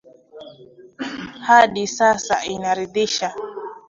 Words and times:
hadi 1.47 1.83
sasa 1.97 2.35
inaridhisha 2.53 3.33